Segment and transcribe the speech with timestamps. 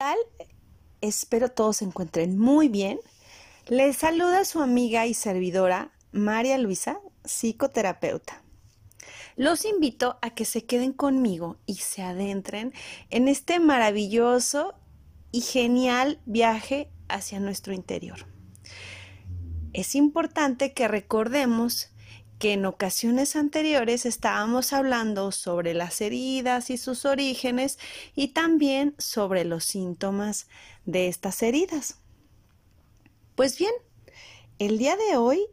[0.00, 0.16] tal?
[1.02, 2.98] Espero todos se encuentren muy bien.
[3.68, 8.42] Les saluda su amiga y servidora María Luisa, psicoterapeuta.
[9.36, 12.72] Los invito a que se queden conmigo y se adentren
[13.10, 14.74] en este maravilloso
[15.32, 18.24] y genial viaje hacia nuestro interior.
[19.74, 21.90] Es importante que recordemos
[22.40, 27.78] que en ocasiones anteriores estábamos hablando sobre las heridas y sus orígenes
[28.16, 30.48] y también sobre los síntomas
[30.86, 31.98] de estas heridas.
[33.34, 33.74] Pues bien,
[34.58, 35.48] el día de hoy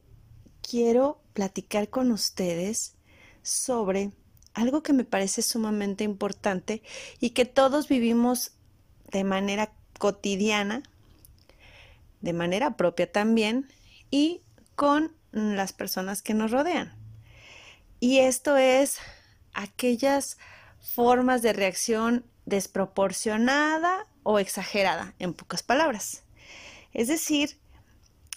[0.61, 2.95] quiero platicar con ustedes
[3.41, 4.13] sobre
[4.53, 6.81] algo que me parece sumamente importante
[7.19, 8.53] y que todos vivimos
[9.11, 10.83] de manera cotidiana,
[12.22, 13.67] de manera propia también
[14.09, 14.41] y
[14.77, 16.94] con las personas que nos rodean.
[17.99, 18.98] Y esto es
[19.53, 20.38] aquellas
[20.80, 26.23] formas de reacción desproporcionada o exagerada, en pocas palabras.
[26.94, 27.59] Es decir,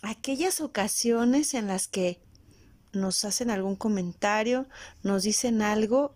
[0.02, 2.20] aquellas ocasiones en las que
[2.92, 4.66] nos hacen algún comentario,
[5.02, 6.14] nos dicen algo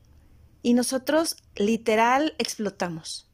[0.63, 3.31] y nosotros literal explotamos.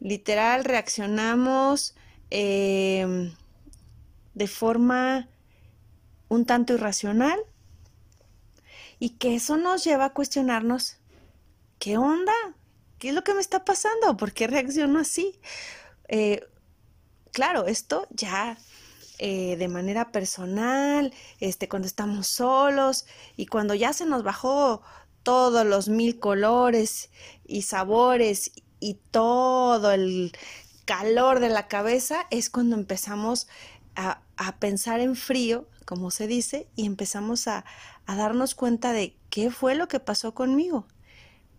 [0.00, 1.94] Literal reaccionamos
[2.30, 3.32] eh,
[4.34, 5.28] de forma
[6.32, 7.38] un tanto irracional
[8.98, 10.96] y que eso nos lleva a cuestionarnos,
[11.78, 12.32] ¿qué onda?
[12.98, 14.16] ¿Qué es lo que me está pasando?
[14.16, 15.38] ¿Por qué reacciono así?
[16.08, 16.42] Eh,
[17.32, 18.56] claro, esto ya
[19.18, 23.04] eh, de manera personal, este, cuando estamos solos
[23.36, 24.82] y cuando ya se nos bajó
[25.22, 27.10] todos los mil colores
[27.44, 30.32] y sabores y todo el
[30.86, 33.48] calor de la cabeza, es cuando empezamos
[33.96, 37.64] a, a pensar en frío como se dice, y empezamos a,
[38.06, 40.86] a darnos cuenta de qué fue lo que pasó conmigo,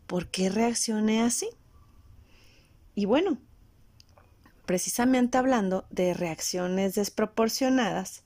[0.08, 1.50] por qué reaccioné así.
[2.96, 3.38] Y bueno,
[4.66, 8.24] precisamente hablando de reacciones desproporcionadas,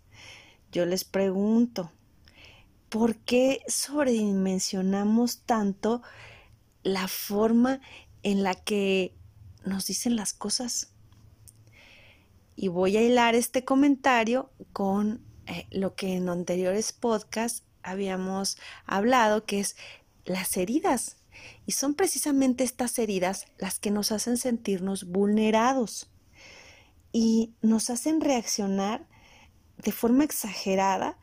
[0.71, 1.91] yo les pregunto,
[2.89, 6.01] ¿por qué sobredimensionamos tanto
[6.83, 7.79] la forma
[8.23, 9.15] en la que
[9.65, 10.91] nos dicen las cosas?
[12.55, 19.45] Y voy a hilar este comentario con eh, lo que en anteriores podcasts habíamos hablado,
[19.45, 19.75] que es
[20.25, 21.17] las heridas.
[21.65, 26.09] Y son precisamente estas heridas las que nos hacen sentirnos vulnerados
[27.11, 29.07] y nos hacen reaccionar
[29.77, 31.17] de forma exagerada,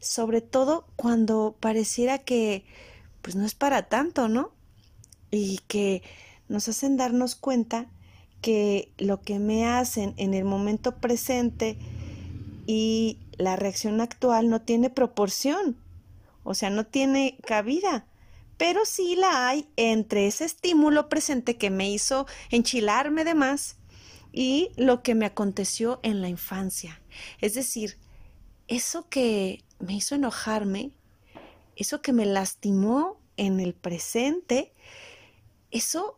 [0.00, 2.64] sobre todo cuando pareciera que
[3.22, 4.52] pues no es para tanto, ¿no?
[5.30, 6.02] Y que
[6.48, 7.90] nos hacen darnos cuenta
[8.40, 11.78] que lo que me hacen en el momento presente
[12.70, 15.78] y la reacción actual no tiene proporción,
[16.44, 18.06] o sea, no tiene cabida,
[18.58, 23.78] pero sí la hay entre ese estímulo presente que me hizo enchilarme de más
[24.34, 27.00] y lo que me aconteció en la infancia.
[27.40, 27.96] Es decir,
[28.66, 30.90] eso que me hizo enojarme,
[31.74, 34.74] eso que me lastimó en el presente,
[35.70, 36.16] eso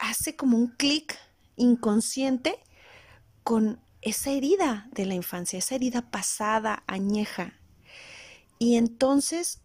[0.00, 1.16] hace como un clic
[1.54, 2.58] inconsciente
[3.44, 7.58] con esa herida de la infancia, esa herida pasada, añeja.
[8.58, 9.60] Y entonces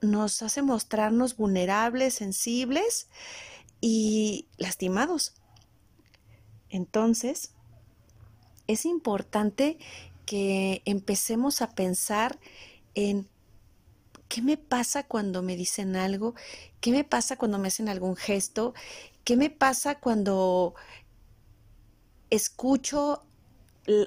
[0.00, 3.08] nos hace mostrarnos vulnerables, sensibles
[3.80, 5.34] y lastimados.
[6.70, 7.52] Entonces,
[8.66, 9.78] es importante
[10.24, 12.38] que empecemos a pensar
[12.94, 13.28] en
[14.28, 16.34] qué me pasa cuando me dicen algo,
[16.80, 18.72] qué me pasa cuando me hacen algún gesto,
[19.24, 20.74] qué me pasa cuando
[22.30, 23.24] escucho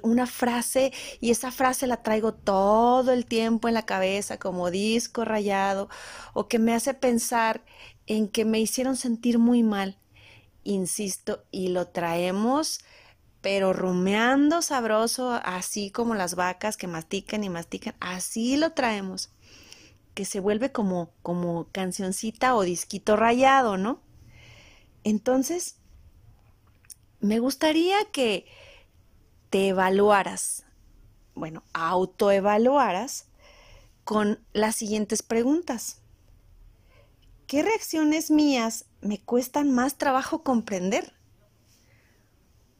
[0.03, 5.25] una frase y esa frase la traigo todo el tiempo en la cabeza como disco
[5.25, 5.89] rayado
[6.33, 7.63] o que me hace pensar
[8.07, 9.97] en que me hicieron sentir muy mal.
[10.63, 12.81] Insisto, y lo traemos
[13.41, 19.31] pero rumeando sabroso, así como las vacas que mastican y mastican, así lo traemos,
[20.13, 23.99] que se vuelve como, como cancioncita o disquito rayado, ¿no?
[25.03, 25.77] Entonces,
[27.19, 28.45] me gustaría que
[29.51, 30.65] te evaluaras,
[31.35, 33.27] bueno, autoevaluaras
[34.05, 36.01] con las siguientes preguntas.
[37.47, 41.13] ¿Qué reacciones mías me cuestan más trabajo comprender?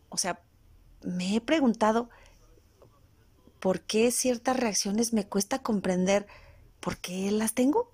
[0.08, 0.42] O sea,
[1.04, 2.10] me he preguntado
[3.60, 6.26] por qué ciertas reacciones me cuesta comprender
[6.80, 7.92] por qué las tengo.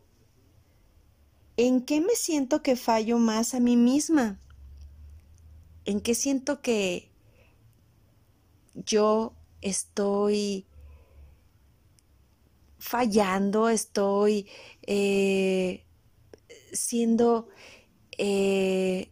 [1.57, 4.39] ¿En qué me siento que fallo más a mí misma?
[5.83, 7.11] ¿En qué siento que
[8.85, 10.65] yo estoy
[12.79, 14.47] fallando, estoy
[14.83, 15.83] eh,
[16.71, 17.49] siendo
[18.17, 19.09] eh,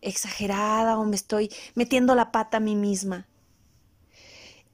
[0.00, 3.26] exagerada o me estoy metiendo la pata a mí misma.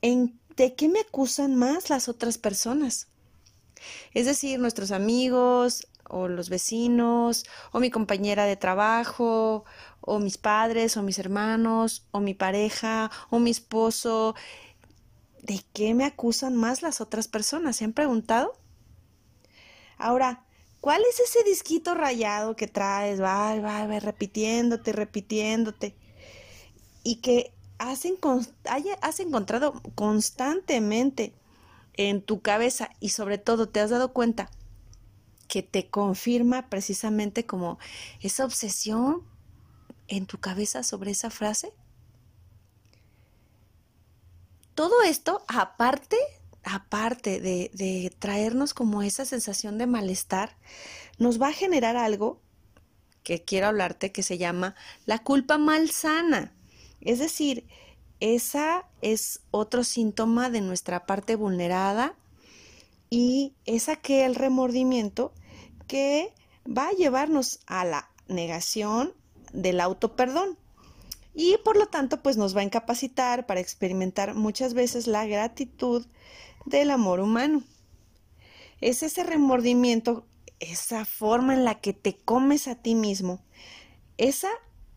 [0.01, 3.09] ¿En de qué me acusan más las otras personas?
[4.15, 9.65] Es decir, nuestros amigos o los vecinos o mi compañera de trabajo
[10.01, 14.35] o mis padres o mis hermanos o mi pareja o mi esposo.
[15.43, 17.77] ¿De qué me acusan más las otras personas?
[17.77, 18.53] ¿Se han preguntado?
[19.99, 20.45] Ahora,
[20.81, 23.21] ¿cuál es ese disquito rayado que traes?
[23.21, 25.97] Va, va, va, repitiéndote, repitiéndote.
[27.05, 28.05] Y que has,
[29.01, 31.35] has encontrado constantemente
[31.95, 34.51] en tu cabeza y sobre todo te has dado cuenta
[35.53, 37.79] que te confirma precisamente como
[38.23, 39.23] esa obsesión
[40.09, 41.75] en tu cabeza sobre esa frase?
[44.75, 46.17] Todo esto, aparte,
[46.65, 50.57] aparte de, traernos como esa sensación de malestar,
[51.19, 52.41] nos va a generar algo
[53.23, 56.55] que quiero hablarte que se llama la culpa malsana.
[57.03, 57.67] Es decir,
[58.21, 62.17] esa es otro síntoma de nuestra parte vulnerada
[63.11, 65.35] y es aquel remordimiento
[65.93, 66.33] que
[66.67, 69.13] va a llevarnos a la negación
[69.53, 70.57] del autoperdón
[71.35, 76.07] y por lo tanto pues nos va a incapacitar para experimentar muchas veces la gratitud
[76.65, 77.63] del amor humano.
[78.81, 80.25] Es ese remordimiento,
[80.61, 83.43] esa forma en la que te comes a ti mismo.
[84.17, 84.49] Esa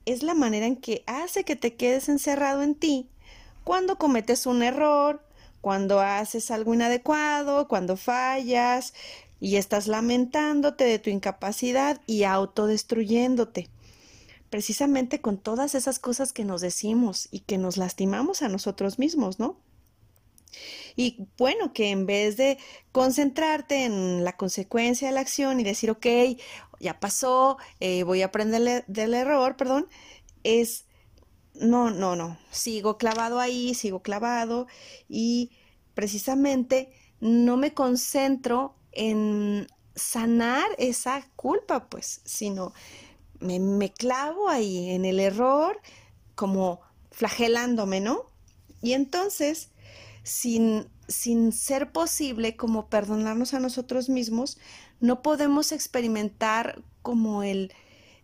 [0.06, 3.10] es la manera en que hace que te quedes encerrado en ti
[3.66, 5.28] cuando cometes un error,
[5.60, 8.94] cuando haces algo inadecuado, cuando fallas,
[9.40, 13.70] y estás lamentándote de tu incapacidad y autodestruyéndote.
[14.50, 19.40] Precisamente con todas esas cosas que nos decimos y que nos lastimamos a nosotros mismos,
[19.40, 19.58] ¿no?
[20.96, 22.58] Y bueno, que en vez de
[22.92, 26.06] concentrarte en la consecuencia de la acción y decir, ok,
[26.80, 29.88] ya pasó, eh, voy a aprender del error, perdón,
[30.44, 30.86] es,
[31.54, 34.68] no, no, no, sigo clavado ahí, sigo clavado
[35.10, 35.52] y
[35.94, 42.74] precisamente no me concentro en sanar esa culpa, pues, sino
[43.40, 45.80] me, clavo ahí en el error,
[46.36, 46.82] como
[47.12, 48.26] flagelándome, ¿no?
[48.82, 49.70] Y entonces,
[50.24, 54.58] sin, sin ser posible como perdonarnos a nosotros mismos,
[55.00, 57.74] no podemos experimentar como el,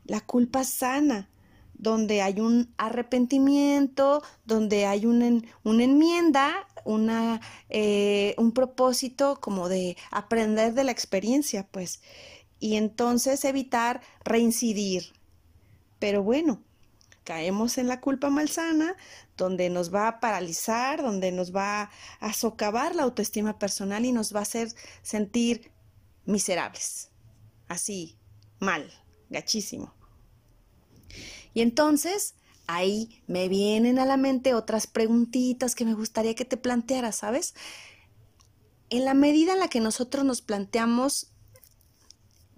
[0.05, 1.29] la culpa sana,
[1.73, 9.97] donde hay un arrepentimiento, donde hay una, una enmienda una, eh, un propósito como de
[10.11, 12.01] aprender de la experiencia, pues,
[12.59, 15.13] y entonces evitar reincidir.
[15.99, 16.61] Pero bueno,
[17.23, 18.95] caemos en la culpa malsana,
[19.37, 21.89] donde nos va a paralizar, donde nos va
[22.19, 24.69] a socavar la autoestima personal y nos va a hacer
[25.01, 25.71] sentir
[26.25, 27.09] miserables.
[27.67, 28.17] Así,
[28.59, 28.91] mal,
[29.29, 29.93] gachísimo.
[31.53, 32.35] Y entonces
[32.67, 37.53] ahí me vienen a la mente otras preguntitas que me gustaría que te plantearas, ¿sabes?
[38.89, 41.31] En la medida en la que nosotros nos planteamos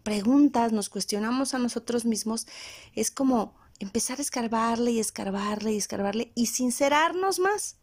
[0.04, 2.48] preguntas, nos cuestionamos a nosotros mismos,
[2.94, 7.78] es como empezar a escarbarle y escarbarle y escarbarle y sincerarnos más.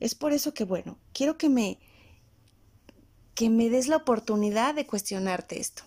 [0.00, 1.78] Es por eso que, bueno, quiero que me,
[3.34, 5.84] que me des la oportunidad de cuestionarte esto.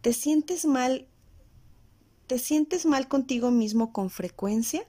[0.00, 1.06] ¿Te sientes mal
[2.26, 4.86] ¿Te sientes mal contigo mismo con frecuencia?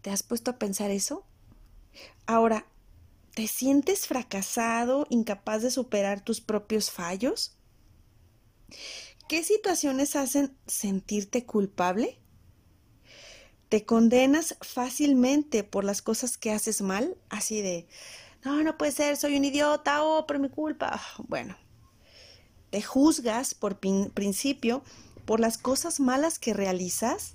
[0.00, 1.24] ¿Te has puesto a pensar eso?
[2.26, 2.66] Ahora,
[3.34, 7.56] ¿te sientes fracasado, incapaz de superar tus propios fallos?
[9.28, 12.20] ¿Qué situaciones hacen sentirte culpable?
[13.68, 17.16] ¿Te condenas fácilmente por las cosas que haces mal?
[17.30, 17.88] Así de,
[18.44, 21.00] no, no puede ser, soy un idiota, oh, por mi culpa.
[21.28, 21.56] Bueno,
[22.72, 24.82] ¿Te juzgas por principio
[25.26, 27.34] por las cosas malas que realizas?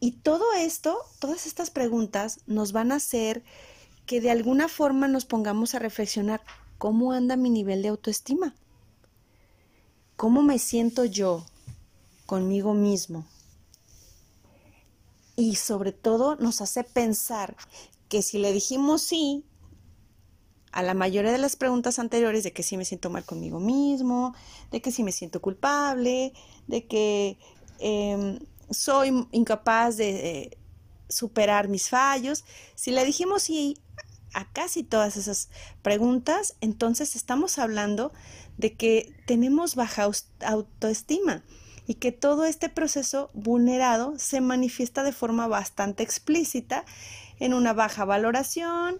[0.00, 3.44] Y todo esto, todas estas preguntas nos van a hacer
[4.06, 6.40] que de alguna forma nos pongamos a reflexionar
[6.78, 8.54] cómo anda mi nivel de autoestima.
[10.16, 11.44] ¿Cómo me siento yo
[12.24, 13.26] conmigo mismo?
[15.36, 17.58] Y sobre todo nos hace pensar
[18.08, 19.44] que si le dijimos sí
[20.74, 24.34] a la mayoría de las preguntas anteriores de que si me siento mal conmigo mismo,
[24.72, 26.32] de que si me siento culpable,
[26.66, 27.38] de que
[27.78, 28.40] em,
[28.70, 30.58] soy incapaz de
[31.08, 32.44] superar mis fallos.
[32.74, 33.78] Si le dijimos sí
[34.32, 35.48] a casi todas esas
[35.82, 38.12] preguntas, entonces estamos hablando
[38.58, 40.10] de que tenemos baja
[40.44, 41.44] autoestima
[41.86, 46.84] y que todo este proceso vulnerado se manifiesta de forma bastante explícita
[47.38, 48.98] en una baja valoración,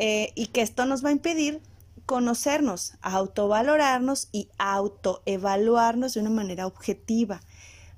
[0.00, 1.60] eh, y que esto nos va a impedir
[2.06, 7.40] conocernos, autovalorarnos y autoevaluarnos de una manera objetiva,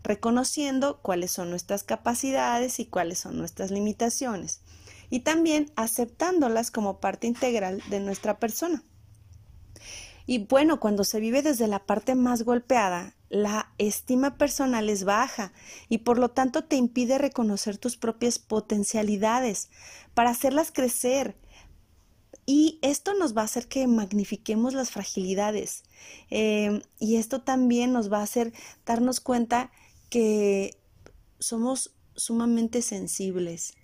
[0.03, 4.63] reconociendo cuáles son nuestras capacidades y cuáles son nuestras limitaciones
[5.11, 8.83] y también aceptándolas como parte integral de nuestra persona.
[10.25, 15.53] Y bueno, cuando se vive desde la parte más golpeada, la estima personal es baja
[15.91, 19.69] y por lo tanto te impide reconocer tus propias potencialidades
[20.15, 21.37] para hacerlas crecer.
[22.53, 25.85] Y esto nos va a hacer que magnifiquemos las fragilidades.
[26.31, 28.53] Eh, y esto también nos va a hacer
[28.85, 29.71] darnos cuenta
[30.09, 30.77] que
[31.39, 33.75] somos sumamente sensibles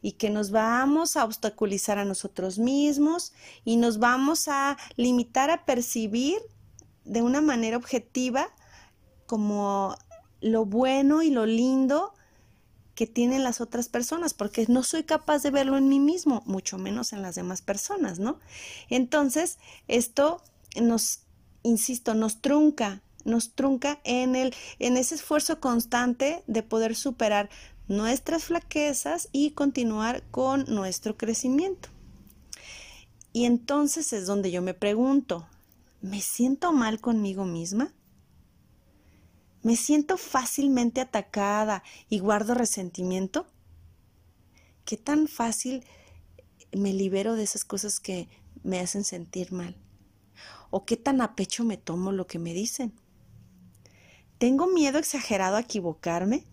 [0.00, 5.64] y que nos vamos a obstaculizar a nosotros mismos y nos vamos a limitar a
[5.64, 6.40] percibir
[7.04, 8.48] de una manera objetiva
[9.26, 9.94] como
[10.40, 12.14] lo bueno y lo lindo
[13.02, 16.78] que tienen las otras personas, porque no soy capaz de verlo en mí mismo, mucho
[16.78, 18.38] menos en las demás personas, ¿no?
[18.90, 20.40] Entonces, esto
[20.80, 21.22] nos,
[21.64, 27.50] insisto, nos trunca, nos trunca en, el, en ese esfuerzo constante de poder superar
[27.88, 31.88] nuestras flaquezas y continuar con nuestro crecimiento.
[33.32, 35.48] Y entonces es donde yo me pregunto,
[36.02, 37.92] ¿me siento mal conmigo misma?
[39.62, 43.46] ¿Me siento fácilmente atacada y guardo resentimiento?
[44.84, 45.84] ¿Qué tan fácil
[46.72, 48.28] me libero de esas cosas que
[48.64, 49.76] me hacen sentir mal?
[50.70, 52.92] ¿O qué tan a pecho me tomo lo que me dicen?
[54.38, 56.44] ¿Tengo miedo exagerado a equivocarme?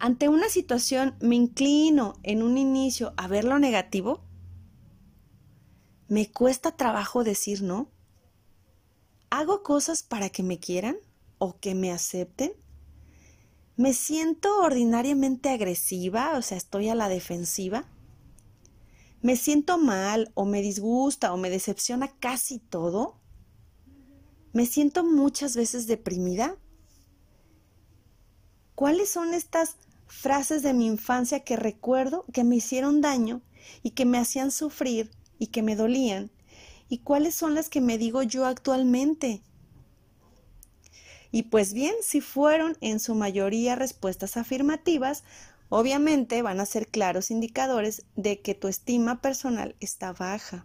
[0.00, 4.24] Ante una situación me inclino en un inicio a ver lo negativo.
[6.08, 7.92] ¿Me cuesta trabajo decir no?
[9.30, 10.96] ¿Hago cosas para que me quieran
[11.38, 12.52] o que me acepten?
[13.76, 17.88] ¿Me siento ordinariamente agresiva, o sea, estoy a la defensiva?
[19.20, 23.20] ¿Me siento mal o me disgusta o me decepciona casi todo?
[24.52, 26.56] ¿Me siento muchas veces deprimida?
[28.74, 29.76] ¿Cuáles son estas
[30.06, 33.42] frases de mi infancia que recuerdo que me hicieron daño
[33.82, 36.30] y que me hacían sufrir y que me dolían,
[36.88, 39.42] y cuáles son las que me digo yo actualmente.
[41.34, 45.24] Y pues bien, si fueron en su mayoría respuestas afirmativas,
[45.68, 50.64] obviamente van a ser claros indicadores de que tu estima personal está baja.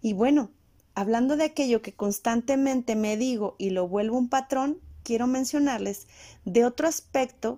[0.00, 0.52] Y bueno,
[0.94, 6.06] hablando de aquello que constantemente me digo y lo vuelvo un patrón, quiero mencionarles
[6.44, 7.56] de otro aspecto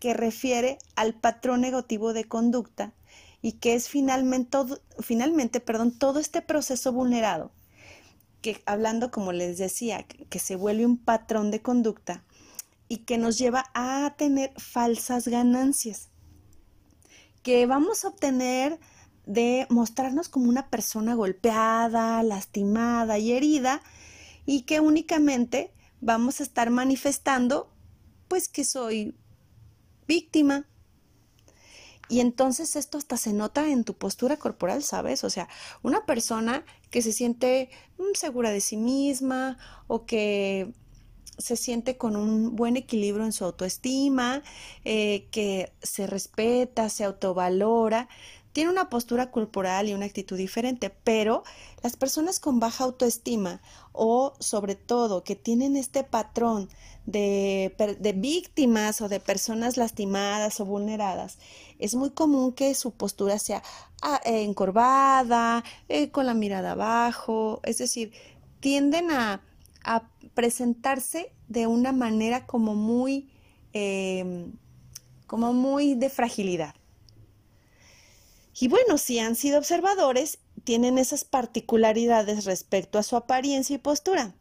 [0.00, 2.92] que refiere al patrón negativo de conducta
[3.40, 7.52] y que es finalmente, todo, finalmente perdón, todo este proceso vulnerado,
[8.40, 12.24] que hablando como les decía, que se vuelve un patrón de conducta
[12.88, 16.08] y que nos lleva a tener falsas ganancias,
[17.42, 18.78] que vamos a obtener
[19.26, 23.82] de mostrarnos como una persona golpeada, lastimada y herida
[24.44, 27.70] y que únicamente vamos a estar manifestando
[28.26, 29.14] pues que soy
[30.06, 30.66] víctima.
[32.10, 35.22] Y entonces esto hasta se nota en tu postura corporal, ¿sabes?
[35.24, 35.48] O sea,
[35.82, 40.74] una persona que se siente mm, segura de sí misma o que
[41.38, 44.42] se siente con un buen equilibrio en su autoestima,
[44.84, 48.08] eh, que se respeta, se autovalora,
[48.52, 51.44] tiene una postura corporal y una actitud diferente, pero
[51.82, 53.60] las personas con baja autoestima
[53.92, 56.68] o sobre todo que tienen este patrón
[57.06, 61.38] de, víctimas o de personas lastimadas o vulneradas,
[61.78, 63.62] es muy común que su postura sea
[64.02, 68.12] ah, eh, encorvada, eh, con la mirada abajo, es decir,
[68.60, 69.42] tienden a,
[70.34, 73.30] presentarse de una manera como muy,
[73.72, 74.52] em,
[75.26, 76.74] como muy de fragilidad.
[78.60, 84.34] Y bueno, si han sido observadores, tienen esas particularidades respecto a su apariencia y postura.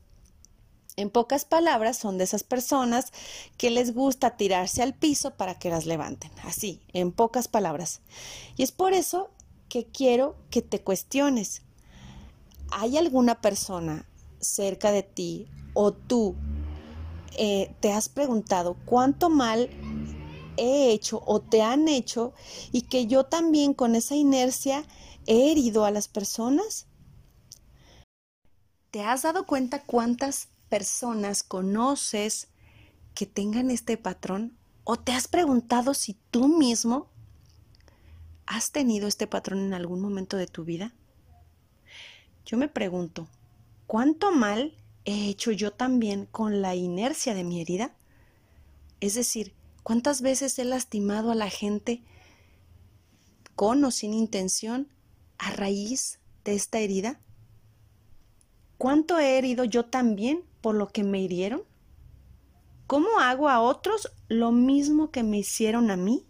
[0.98, 3.14] En pocas palabras, son de esas personas
[3.58, 6.32] que les gusta tirarse al piso para que las levanten.
[6.44, 8.02] Así, en pocas palabras.
[8.58, 9.30] Y es por eso
[9.70, 11.62] que quiero que te cuestiones.
[12.72, 14.06] ¿Hay alguna persona
[14.42, 16.36] cerca de ti o tú
[17.38, 19.70] eh, te has preguntado cuánto mal
[20.60, 22.34] he hecho o te han hecho
[22.72, 24.84] y que yo también con esa inercia
[25.26, 26.88] he herido a las personas?
[28.92, 32.48] ¿Te has dado cuenta cuántas personas conoces
[33.14, 34.58] que tengan este patrón?
[34.84, 37.08] ¿O te has preguntado si tú mismo
[38.48, 40.94] has tenido este patrón en algún momento de tu vida?
[42.46, 43.28] Yo me pregunto,
[43.86, 44.76] ¿cuánto mal
[45.06, 47.96] he hecho yo también con la inercia de mi herida?
[49.00, 49.54] Es decir,
[49.90, 52.04] ¿Cuántas veces he lastimado a la gente
[53.56, 54.88] con o sin intención
[55.40, 57.20] a raíz de esta herida?
[58.78, 61.64] ¿Cuánto he herido yo también por lo que me hirieron?
[62.86, 66.24] ¿Cómo hago a otros lo mismo que me hicieron a mí?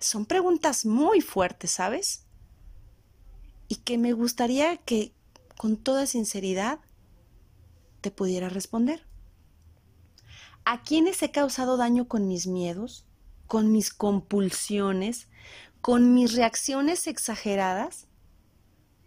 [0.00, 2.26] Son preguntas muy fuertes, ¿sabes?
[3.68, 5.14] Y que me gustaría que
[5.56, 6.78] con toda sinceridad
[8.02, 9.09] te pudiera responder.
[10.64, 13.06] ¿A quiénes he causado daño con mis miedos,
[13.46, 15.28] con mis compulsiones,
[15.80, 18.06] con mis reacciones exageradas?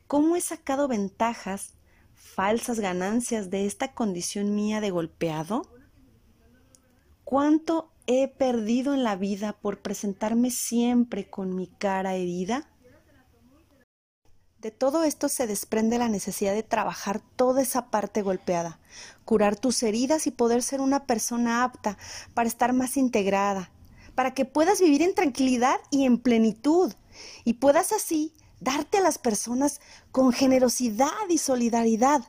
[0.08, 1.76] ¿Cómo he sacado ventajas,
[2.14, 5.70] falsas ganancias de esta condición mía de golpeado?
[7.24, 12.73] ¿Cuánto he perdido en la vida por presentarme siempre con mi cara herida?
[14.64, 18.80] De todo esto se desprende la necesidad de trabajar toda esa parte golpeada,
[19.26, 21.98] curar tus heridas y poder ser una persona apta
[22.34, 23.72] para estar más integrada,
[24.16, 26.94] para que puedas vivir en tranquilidad y en plenitud
[27.44, 29.82] y puedas así darte a las personas
[30.14, 32.24] con generosidad y solidaridad.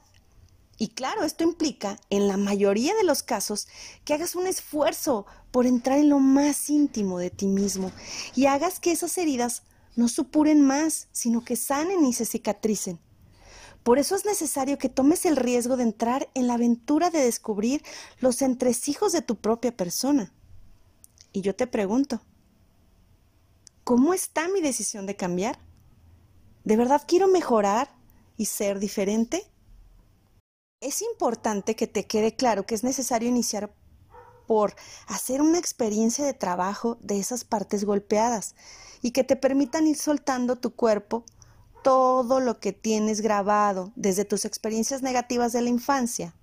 [0.77, 3.69] Y claro, esto implica, en la mayoría de los casos,
[4.05, 7.93] que hagas un esfuerzo por entrar en lo más íntimo de ti mismo
[8.35, 9.63] y hagas que esas heridas
[9.97, 13.01] no supuren más, sino que sanen y se cicatricen.
[13.83, 17.83] Por eso es necesario que tomes el riesgo de entrar en la aventura de descubrir
[18.19, 20.33] los entresijos de tu propia persona.
[21.33, 22.23] Y yo te pregunto,
[23.85, 25.59] ¿cómo está mi decisión de cambiar?
[26.65, 27.91] ¿De verdad quiero mejorar
[28.39, 29.45] y ser diferente?
[30.81, 33.75] Es importante que te quede claro que es necesario iniciar
[34.47, 34.75] por
[35.07, 38.55] hacer una experiencia de trabajo de esas partes golpeadas
[39.03, 41.25] y que te permitan ir soltando tu cuerpo
[41.83, 46.35] todo lo que tienes grabado desde tus experiencias negativas de la infancia.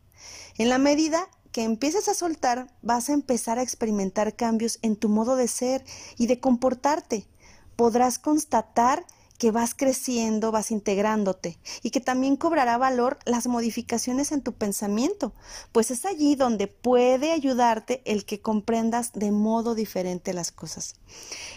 [0.58, 5.10] En la medida que empieces a soltar, vas a empezar a experimentar cambios en tu
[5.10, 5.84] modo de ser
[6.18, 7.28] y de comportarte.
[7.76, 9.06] Podrás constatar
[9.42, 15.34] que vas creciendo, vas integrándote y que también cobrará valor las modificaciones en tu pensamiento,
[15.72, 20.94] pues es allí donde puede ayudarte el que comprendas de modo diferente las cosas.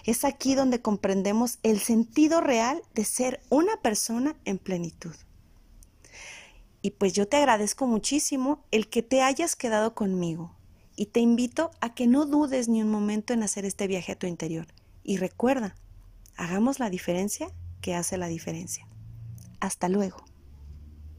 [0.06, 5.14] Es aquí donde comprendemos el sentido real de ser una persona en plenitud.
[6.80, 10.56] Y pues yo te agradezco muchísimo el que te hayas quedado conmigo
[10.96, 14.18] y te invito a que no dudes ni un momento en hacer este viaje a
[14.18, 14.68] tu interior.
[15.02, 15.74] Y recuerda,
[16.38, 17.52] hagamos la diferencia
[17.84, 18.88] que hace la diferencia.
[19.60, 20.24] Hasta luego.